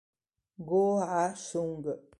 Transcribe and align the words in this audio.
Go 0.67 0.81
Ah-sung 1.05 1.85